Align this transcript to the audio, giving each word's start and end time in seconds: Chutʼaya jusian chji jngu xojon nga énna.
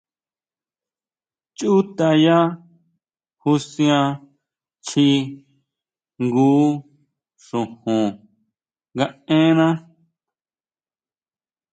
Chutʼaya 1.57 2.37
jusian 3.41 4.05
chji 4.85 5.07
jngu 6.23 6.51
xojon 7.45 8.07
nga 8.93 9.05
énna. 9.39 9.67